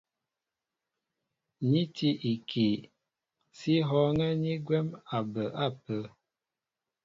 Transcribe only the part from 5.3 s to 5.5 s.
bə